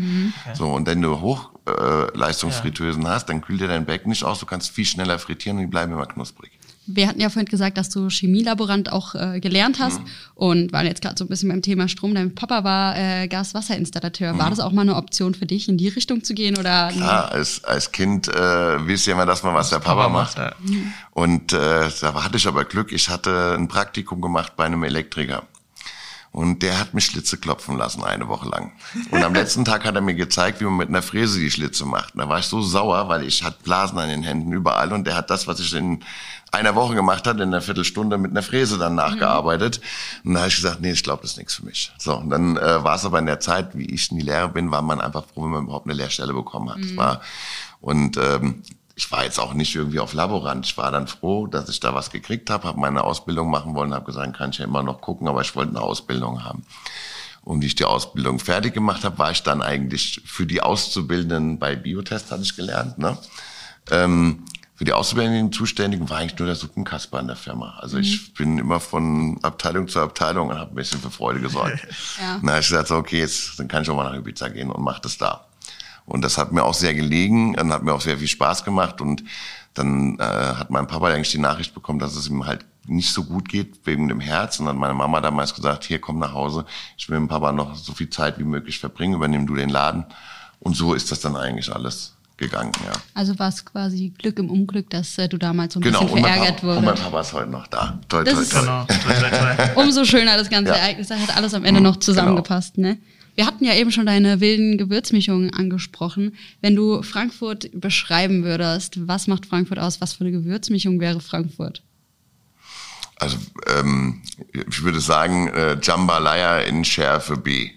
[0.54, 4.40] So, und wenn du Hochleistungsfritteusen äh, Leistungsfritteusen hast, dann kühlt dir dein Becken nicht aus.
[4.40, 6.52] Du kannst viel schneller frittieren und die bleiben immer knusprig.
[6.86, 10.06] Wir hatten ja vorhin gesagt, dass du Chemielaborant auch äh, gelernt hast Mhm.
[10.36, 12.14] und waren jetzt gerade so ein bisschen beim Thema Strom.
[12.14, 14.34] Dein Papa war äh, Gas-Wasser-Installateur.
[14.34, 14.38] Mhm.
[14.40, 16.90] War das auch mal eine Option für dich, in die Richtung zu gehen oder?
[16.92, 20.38] Klar, als, als Kind äh, wisst ihr immer, dass man was der Papa, macht.
[20.38, 20.54] ja.
[21.12, 25.44] Und äh, da hatte ich aber Glück, ich hatte ein Praktikum gemacht bei einem Elektriker.
[26.34, 28.72] Und der hat mich Schlitze klopfen lassen, eine Woche lang.
[29.12, 31.86] Und am letzten Tag hat er mir gezeigt, wie man mit einer Fräse die Schlitze
[31.86, 32.16] macht.
[32.16, 34.92] Und da war ich so sauer, weil ich hatte Blasen an den Händen überall.
[34.94, 36.04] Und der hat das, was ich in
[36.52, 39.80] einer Woche gemacht hat, in einer Viertelstunde mit einer Fräse dann nachgearbeitet.
[40.24, 41.92] Und da habe ich gesagt, nee, ich glaube, das ist nichts für mich.
[42.00, 44.50] So, und dann äh, war es aber in der Zeit, wie ich in die Lehre
[44.50, 46.84] bin, war man einfach froh, wenn man überhaupt eine Lehrstelle bekommen hat.
[46.84, 47.22] Das war,
[47.80, 48.64] und ähm,
[48.96, 50.66] ich war jetzt auch nicht irgendwie auf Laborant.
[50.66, 53.94] Ich war dann froh, dass ich da was gekriegt habe, habe meine Ausbildung machen wollen,
[53.94, 56.64] habe gesagt, kann ich ja immer noch gucken, aber ich wollte eine Ausbildung haben.
[57.44, 61.60] Und wie ich die Ausbildung fertig gemacht habe, war ich dann eigentlich für die Auszubildenden
[61.60, 63.18] bei Biotest, hatte ich gelernt, ne?
[63.92, 67.78] Ähm, für die Auszubildenden zuständig war eigentlich nur der Suppenkasper in der Firma.
[67.80, 71.88] Also ich bin immer von Abteilung zu Abteilung und habe ein bisschen für Freude gesorgt.
[72.22, 72.40] Ja.
[72.42, 74.84] Na, ich gesagt, so, okay, jetzt dann kann ich auch mal nach Ibiza gehen und
[74.84, 75.46] mach das da.
[76.06, 79.00] Und das hat mir auch sehr gelegen und hat mir auch sehr viel Spaß gemacht.
[79.02, 79.24] Und
[79.74, 83.24] dann äh, hat mein Papa eigentlich die Nachricht bekommen, dass es ihm halt nicht so
[83.24, 84.60] gut geht wegen dem Herz.
[84.60, 86.66] Und dann hat meine Mama damals gesagt, hier komm nach Hause,
[86.98, 89.70] ich will mit dem Papa noch so viel Zeit wie möglich verbringen, übernimm du den
[89.70, 90.06] Laden.
[90.60, 92.92] Und so ist das dann eigentlich alles gegangen, ja.
[93.14, 96.20] Also war es quasi Glück im Unglück, dass äh, du damals so ein Genau, bisschen
[96.24, 97.04] verärgert Papa, und mein wurdest.
[97.04, 98.00] Papa ist heute noch da.
[98.10, 98.24] Toi.
[98.24, 98.42] Genau.
[98.44, 99.70] Toi, toi, toi.
[99.82, 100.78] Umso schöner das ganze Ja.
[100.78, 101.08] Ereignis.
[101.08, 102.98] Da hat alles am Ende noch zusammengepasst, ne?
[103.36, 106.36] Wir hatten ja eben schon deine wilden Gewürzmischungen angesprochen.
[106.62, 110.02] Wenn du Frankfurt beschreiben würdest, was macht Frankfurt aus?
[110.02, 111.82] Was für eine Gewürzmischung wäre Frankfurt?
[113.18, 113.38] Also
[113.76, 117.72] ähm, ich würde sagen, äh, Jambalaya in Schärfe B.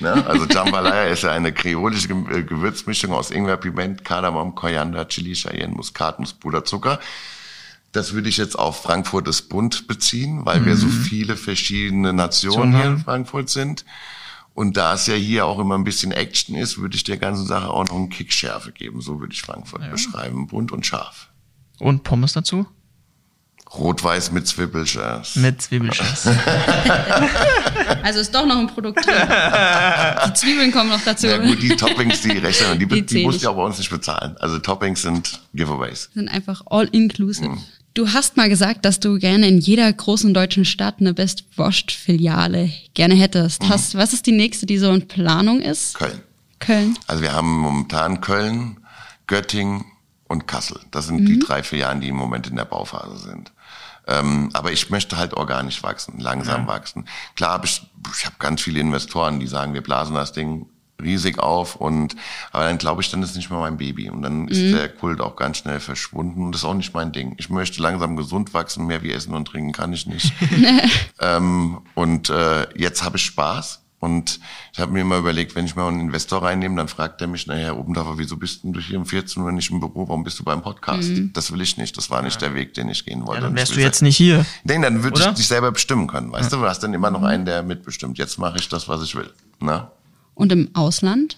[0.00, 0.26] Ne?
[0.26, 5.34] Also Jambalaya ist ja eine kreolische Ge- äh, Gewürzmischung aus Ingwer, Piment, Kardamom, Koriander, Chili,
[5.34, 6.98] Cheyenne, Muskatnuss, Puderzucker.
[7.92, 12.76] Das würde ich jetzt auf Frankfurt ist bunt beziehen, weil wir so viele verschiedene Nationen
[12.76, 13.84] hier in Frankfurt sind.
[14.58, 17.46] Und da es ja hier auch immer ein bisschen Action ist, würde ich der ganzen
[17.46, 19.00] Sache auch noch einen Kick Schärfe geben.
[19.00, 20.48] So würde ich Frankfurt beschreiben.
[20.48, 21.28] Bunt und scharf.
[21.78, 22.66] Und Pommes dazu?
[23.72, 25.36] Rot-Weiß mit Zwiebelschaß.
[25.36, 26.28] Mit Zwiebelschiss.
[28.02, 29.14] Also ist doch noch ein Produkt drin.
[30.26, 31.26] Die Zwiebeln kommen noch dazu.
[31.26, 33.78] Ja gut, die Toppings, die rechnen, die, Die die, musst du ja auch bei uns
[33.78, 34.36] nicht bezahlen.
[34.38, 36.10] Also Toppings sind Giveaways.
[36.14, 37.48] sind einfach all inclusive.
[37.50, 37.58] Mhm.
[37.94, 41.90] Du hast mal gesagt, dass du gerne in jeder großen deutschen Stadt eine Best Washed
[41.90, 43.62] Filiale gerne hättest.
[43.62, 43.68] Mhm.
[43.70, 45.94] Hast, was ist die nächste, die so in Planung ist?
[45.94, 46.20] Köln.
[46.60, 46.98] Köln.
[47.06, 48.78] Also wir haben momentan Köln,
[49.26, 49.84] Göttingen
[50.28, 50.80] und Kassel.
[50.90, 53.52] Das sind die drei Filialen, die im Moment in der Bauphase sind.
[54.06, 57.06] Ähm, aber ich möchte halt organisch wachsen, langsam wachsen.
[57.36, 57.82] Klar, ich,
[58.16, 60.66] ich habe ganz viele Investoren, die sagen, wir blasen das Ding
[61.02, 62.16] riesig auf und
[62.52, 64.88] aber dann glaube ich, dann ist es nicht mehr mein Baby und dann ist der
[64.88, 67.34] Kult auch ganz schnell verschwunden und das ist auch nicht mein Ding.
[67.38, 70.32] Ich möchte langsam gesund wachsen, mehr wie essen und trinken kann ich nicht.
[71.20, 74.38] ähm, und äh, jetzt habe ich Spaß Und
[74.72, 77.46] ich habe mir immer überlegt, wenn ich mal einen Investor reinnehme, dann fragt er mich,
[77.48, 80.06] naja, Herr Obendorfer, wieso bist denn du hier um 14 Uhr nicht im Büro?
[80.08, 81.08] Warum bist du beim Podcast?
[81.10, 81.32] Mhm.
[81.32, 81.96] Das will ich nicht.
[81.96, 83.34] Das war nicht der Weg, den ich gehen wollte.
[83.34, 84.46] Ja, dann Und ich wärst du will jetzt sagen- nicht hier.
[84.62, 86.30] Nee, dann würde ich dich selber bestimmen können.
[86.30, 88.18] Weißt du, du hast dann immer noch einen, der mitbestimmt.
[88.18, 89.32] Jetzt mache ich das, was ich will.
[89.60, 89.90] Na?
[90.38, 91.36] Und im Ausland?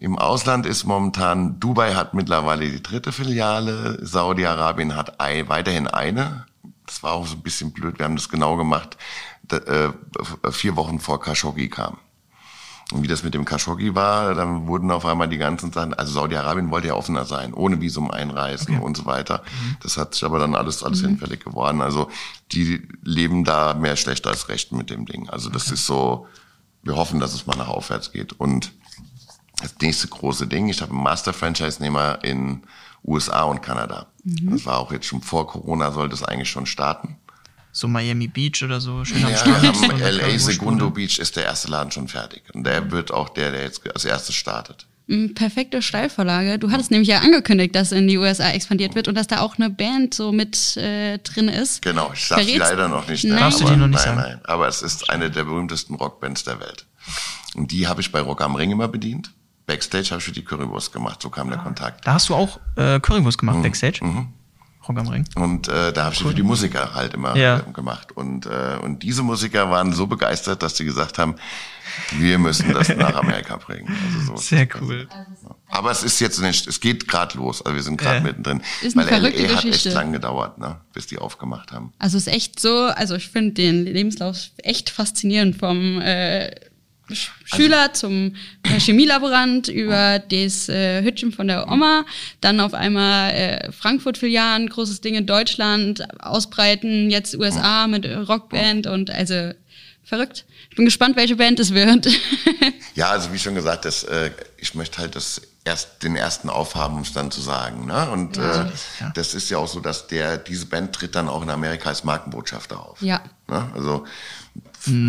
[0.00, 6.46] Im Ausland ist momentan, Dubai hat mittlerweile die dritte Filiale, Saudi-Arabien hat ein, weiterhin eine.
[6.84, 8.98] Das war auch so ein bisschen blöd, wir haben das genau gemacht,
[9.44, 9.92] da, äh,
[10.50, 11.98] vier Wochen vor Khashoggi kam.
[12.92, 16.12] Und wie das mit dem Khashoggi war, dann wurden auf einmal die ganzen Sachen, also
[16.12, 19.44] Saudi-Arabien wollte ja offener sein, ohne Visum einreisen und so weiter.
[19.84, 21.80] Das hat sich aber dann alles, alles hinfällig geworden.
[21.80, 22.10] Also
[22.50, 25.30] die leben da mehr schlecht als recht mit dem Ding.
[25.30, 26.26] Also das ist so,
[26.82, 28.32] wir hoffen, dass es mal nach aufwärts geht.
[28.34, 28.72] Und
[29.60, 32.62] das nächste große Ding, ich habe einen Master-Franchise-Nehmer in
[33.04, 34.06] USA und Kanada.
[34.24, 37.16] Das war auch jetzt schon vor Corona, sollte es eigentlich schon starten.
[37.72, 39.90] So Miami Beach oder so, schön am Ja, Strand.
[39.92, 40.90] eine LA Segundo.
[40.90, 42.42] Beach ist der erste Laden schon fertig.
[42.54, 44.86] Und der wird auch der, der jetzt als erstes startet.
[45.14, 46.58] Mm, Perfekte Steilvorlage.
[46.58, 49.56] Du hattest nämlich ja angekündigt, dass in die USA expandiert wird und dass da auch
[49.58, 51.82] eine Band so mit äh, drin ist.
[51.82, 53.38] Genau, ich darf die Verrätst- leider noch nicht Nein.
[53.38, 54.28] Darfst du aber, die noch nicht nein, sagen?
[54.30, 54.40] nein.
[54.44, 56.86] Aber es ist eine der berühmtesten Rockbands der Welt.
[57.54, 59.32] Und die habe ich bei Rock am Ring immer bedient.
[59.66, 62.06] Backstage habe ich für die Currywurst gemacht, so kam der Kontakt.
[62.06, 63.62] Da hast du auch äh, Currywurst gemacht, Mhm.
[63.62, 64.00] Backstage.
[64.88, 65.24] Rock am Ring.
[65.36, 67.58] Und äh, da habe ich für die Musiker halt immer Ja.
[67.58, 68.12] äh, gemacht.
[68.12, 71.36] Und, äh, und diese Musiker waren so begeistert, dass sie gesagt haben,
[72.12, 73.94] wir müssen das nach Amerika bringen.
[74.06, 74.36] Also so.
[74.40, 75.08] Sehr cool.
[75.68, 77.60] Aber es ist jetzt nicht, es geht gerade los.
[77.64, 78.22] Also wir sind gerade Ja.
[78.22, 78.62] mittendrin.
[78.82, 79.88] Ist eine weil verrückte LA hat Geschichte.
[79.90, 81.92] echt lang gedauert, ne, bis die aufgemacht haben.
[81.98, 86.50] Also es ist echt so, also ich finde den Lebenslauf echt faszinierend vom äh,
[87.12, 92.04] Sch- Schüler zum äh, Chemielaborant über das äh, Hütchen von der Oma,
[92.40, 98.86] dann auf einmal äh, Frankfurt-Filialen, großes Ding in Deutschland, ausbreiten, jetzt USA mit äh, Rockband
[98.86, 99.52] und also
[100.04, 100.44] verrückt.
[100.70, 102.08] Ich bin gespannt, welche Band es wird.
[102.94, 106.96] Ja, also wie schon gesagt, das, äh, ich möchte halt das erst den ersten aufhaben,
[106.96, 107.86] um es dann zu sagen.
[107.86, 108.10] Ne?
[108.10, 108.66] Und äh,
[109.14, 112.04] das ist ja auch so, dass der diese Band tritt dann auch in Amerika als
[112.04, 113.00] Markenbotschafter auf.
[113.00, 113.22] Ja.
[113.48, 113.70] Ne?
[113.74, 114.04] Also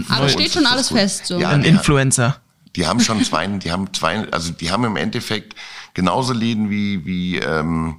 [0.09, 0.97] Aber für steht uns schon alles gut.
[0.99, 1.39] fest, so.
[1.39, 2.37] Ja, Ein Influencer.
[2.75, 5.55] die haben schon zwei, die haben zwei, also die haben im Endeffekt
[5.93, 7.97] genauso Läden wie wie ähm,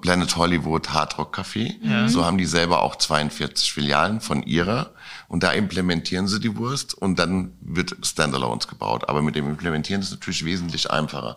[0.00, 2.08] Planet Hollywood Hard Rock Café.
[2.08, 4.90] So haben die selber auch 42 Filialen von ihrer
[5.28, 9.08] und da implementieren sie die Wurst und dann wird Standalones gebaut.
[9.08, 11.36] Aber mit dem Implementieren ist es natürlich wesentlich einfacher.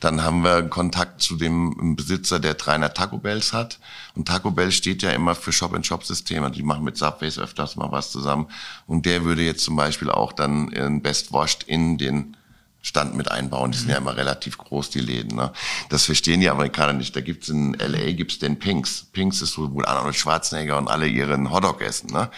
[0.00, 3.78] Dann haben wir Kontakt zu dem Besitzer, der 300 Taco Bells hat.
[4.14, 6.50] Und Taco Bell steht ja immer für Shop-and-Shop-Systeme.
[6.50, 8.48] Die machen mit Subways öfters mal was zusammen.
[8.86, 12.36] Und der würde jetzt zum Beispiel auch dann in Best Washed in den
[12.84, 13.72] Stand mit einbauen.
[13.72, 15.36] Die sind ja immer relativ groß, die Läden.
[15.36, 15.50] Ne?
[15.88, 17.16] Das verstehen die Amerikaner nicht.
[17.16, 18.12] Da gibt's in L.A.
[18.12, 19.06] gibt's den Pinks.
[19.10, 22.12] Pinks ist wo Arnold Schwarzenegger und alle ihren Hotdog essen.
[22.12, 22.28] Ne?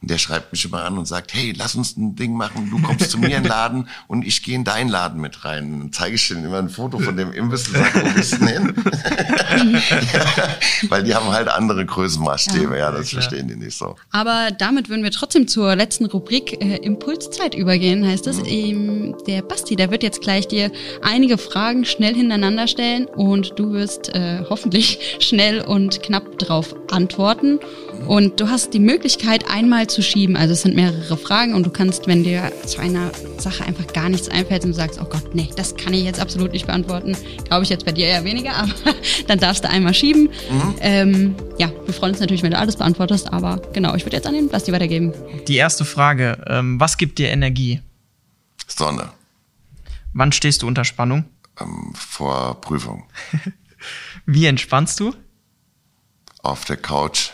[0.00, 2.70] Und der schreibt mich immer an und sagt, hey, lass uns ein Ding machen.
[2.70, 5.80] Du kommst zu mir in den Laden und ich gehe in deinen Laden mit rein.
[5.80, 8.44] Dann zeige ich denen immer ein Foto von dem Imbiss und sage, wo bist du
[8.44, 8.84] denn hin?
[10.12, 10.48] ja,
[10.88, 12.78] weil die haben halt andere Größenmaßstäbe.
[12.78, 13.96] Ja, das verstehen die nicht so.
[14.12, 18.38] Aber damit würden wir trotzdem zur letzten Rubrik äh, Impulszeit übergehen, heißt es.
[18.46, 23.72] Ähm, der Basti, der wird jetzt gleich dir einige Fragen schnell hintereinander stellen und du
[23.72, 27.58] wirst äh, hoffentlich schnell und knapp drauf antworten.
[28.06, 30.36] Und du hast die Möglichkeit, einmal zu schieben.
[30.36, 34.10] Also es sind mehrere Fragen und du kannst, wenn dir zu einer Sache einfach gar
[34.10, 37.16] nichts einfällt und du sagst, oh Gott, nee, das kann ich jetzt absolut nicht beantworten,
[37.46, 38.74] glaube ich jetzt bei dir eher weniger, aber
[39.28, 40.28] dann darfst du einmal schieben.
[40.80, 44.26] Ähm, ja, wir freuen uns natürlich, wenn du alles beantwortest, aber genau, ich würde jetzt
[44.26, 45.14] an den Basti weitergeben.
[45.48, 46.36] Die erste Frage.
[46.46, 47.80] Ähm, was gibt dir Energie?
[48.66, 49.08] Sonne
[50.18, 51.26] Wann stehst du unter Spannung?
[51.60, 53.06] ähm, vor Prüfung.
[54.26, 55.14] Wie entspannst du?
[56.42, 57.30] Auf der Couch,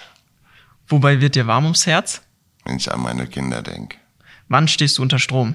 [0.88, 2.22] Wobei wird dir warm ums Herz?
[2.64, 3.98] wenn ich an meine Kinder denke.
[4.48, 5.54] Wann stehst du unter Strom?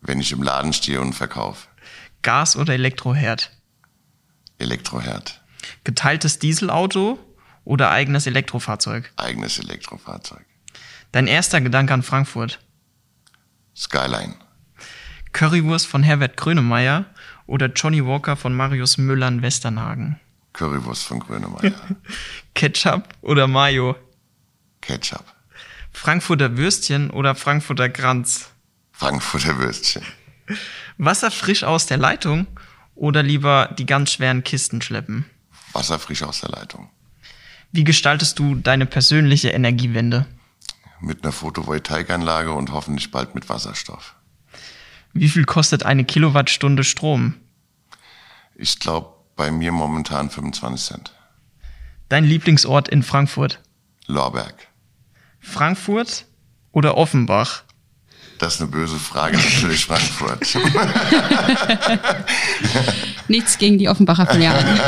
[0.00, 1.66] Wenn ich im Laden stehe und verkaufe.
[2.22, 3.50] Gas- oder Elektroherd?
[4.58, 5.42] Elektroherd,
[5.84, 7.18] Geteiltes Dieselauto
[7.64, 9.12] oder eigenes Elektrofahrzeug?
[9.16, 10.44] eigenes Elektrofahrzeug.
[11.12, 12.60] Dein erster Gedanke an Frankfurt?
[13.76, 14.34] Skyline,
[15.32, 17.06] Currywurst von Herbert Grönemeyer
[17.46, 20.18] oder Johnny Walker von Marius Müller in Westernhagen?
[20.52, 21.72] Currywurst von Grönemeyer,
[22.54, 23.96] Ketchup oder Mayo?
[24.80, 25.24] Ketchup,
[25.92, 28.50] Frankfurter Würstchen oder Frankfurter Kranz?
[28.92, 30.02] Frankfurter Würstchen,
[30.98, 32.46] Wasser frisch aus der Leitung
[32.94, 35.24] oder lieber die ganz schweren Kisten schleppen?
[35.72, 36.90] Wasser frisch aus der Leitung.
[37.72, 40.26] Wie gestaltest du deine persönliche Energiewende?
[41.00, 44.16] Mit einer Photovoltaikanlage und hoffentlich bald mit Wasserstoff.
[45.12, 47.34] Wie viel kostet eine Kilowattstunde Strom?
[48.54, 51.12] Ich glaube, bei mir momentan 25 Cent.
[52.08, 53.60] Dein Lieblingsort in Frankfurt?
[54.06, 54.68] Lorberg,
[55.38, 56.26] Frankfurt
[56.72, 57.62] oder Offenbach?
[58.38, 60.46] Das ist eine böse Frage, natürlich Frankfurt.
[63.28, 64.80] Nichts gegen die Offenbacher Filialen.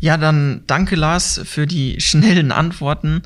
[0.00, 3.22] Ja, dann danke Lars für die schnellen Antworten.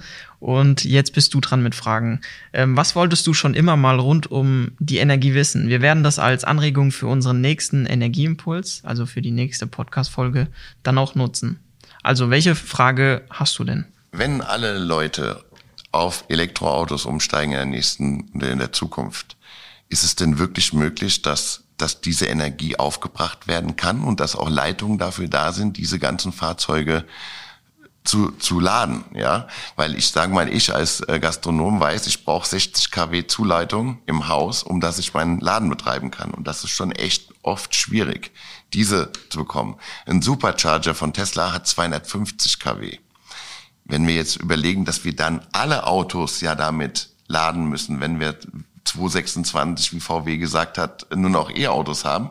[0.46, 2.20] Und jetzt bist du dran mit Fragen.
[2.52, 5.68] Ähm, was wolltest du schon immer mal rund um die Energie wissen?
[5.68, 10.46] Wir werden das als Anregung für unseren nächsten Energieimpuls, also für die nächste Podcast-Folge,
[10.84, 11.58] dann auch nutzen.
[12.04, 13.86] Also, welche Frage hast du denn?
[14.12, 15.44] Wenn alle Leute
[15.90, 19.36] auf Elektroautos umsteigen in der nächsten, in der Zukunft,
[19.88, 24.48] ist es denn wirklich möglich, dass dass diese Energie aufgebracht werden kann und dass auch
[24.48, 27.04] Leitungen dafür da sind, diese ganzen Fahrzeuge
[28.06, 32.48] zu, zu laden, ja, weil ich sage mal, ich als äh, Gastronom weiß, ich brauche
[32.48, 36.70] 60 kW Zuleitung im Haus, um dass ich meinen Laden betreiben kann und das ist
[36.70, 38.32] schon echt oft schwierig,
[38.72, 39.76] diese zu bekommen.
[40.06, 42.98] Ein Supercharger von Tesla hat 250 kW.
[43.84, 48.36] Wenn wir jetzt überlegen, dass wir dann alle Autos ja damit laden müssen, wenn wir
[48.84, 52.30] 226, wie VW gesagt hat, nur noch E-Autos haben,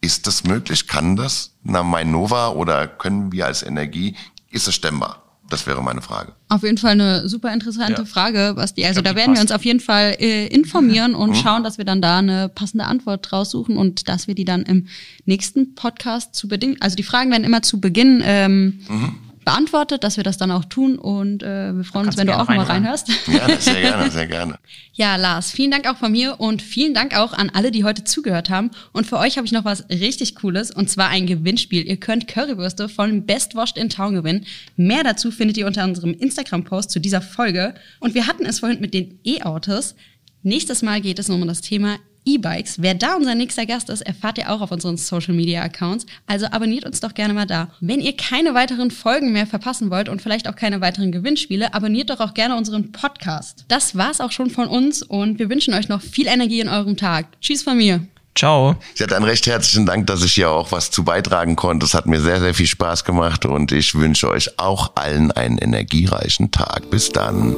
[0.00, 0.86] ist das möglich?
[0.86, 1.54] Kann das?
[1.62, 4.16] Na, mein Nova oder können wir als Energie
[4.54, 5.20] ist es stemmbar?
[5.50, 6.32] Das wäre meine Frage.
[6.48, 8.06] Auf jeden Fall eine super interessante ja.
[8.06, 8.84] Frage, Basti.
[8.86, 9.40] Also glaub, da werden passt.
[9.40, 11.34] wir uns auf jeden Fall äh, informieren und mhm.
[11.34, 14.86] schauen, dass wir dann da eine passende Antwort raussuchen und dass wir die dann im
[15.26, 16.78] nächsten Podcast zu bedingen.
[16.80, 20.64] Also die Fragen werden immer zu Beginn ähm, mhm beantwortet, dass wir das dann auch
[20.64, 23.08] tun und äh, wir freuen uns, wenn du auch mal reinhörst.
[23.26, 24.58] Ja, sehr gerne, sehr gerne.
[24.92, 28.04] ja, Lars, vielen Dank auch von mir und vielen Dank auch an alle, die heute
[28.04, 28.70] zugehört haben.
[28.92, 31.86] Und für euch habe ich noch was richtig Cooles und zwar ein Gewinnspiel.
[31.86, 34.46] Ihr könnt Currywürste von Best Washed in Town gewinnen.
[34.76, 37.74] Mehr dazu findet ihr unter unserem Instagram-Post zu dieser Folge.
[38.00, 39.94] Und wir hatten es vorhin mit den E-Autos.
[40.42, 42.80] Nächstes Mal geht es um das Thema E-Bikes.
[42.80, 46.06] Wer da unser nächster Gast ist, erfahrt ihr auch auf unseren Social Media Accounts.
[46.26, 47.68] Also abonniert uns doch gerne mal da.
[47.80, 52.10] Wenn ihr keine weiteren Folgen mehr verpassen wollt und vielleicht auch keine weiteren Gewinnspiele, abonniert
[52.10, 53.64] doch auch gerne unseren Podcast.
[53.68, 56.96] Das war's auch schon von uns und wir wünschen euch noch viel Energie in eurem
[56.96, 57.26] Tag.
[57.40, 58.06] Tschüss von mir.
[58.36, 58.74] Ciao.
[58.94, 61.86] Sie hat einen recht herzlichen Dank, dass ich hier auch was zu beitragen konnte.
[61.86, 65.58] Es hat mir sehr, sehr viel Spaß gemacht und ich wünsche euch auch allen einen
[65.58, 66.90] energiereichen Tag.
[66.90, 67.54] Bis dann.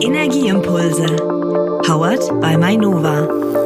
[0.00, 1.41] Energieimpulse.
[1.84, 3.61] Powered by Mainova.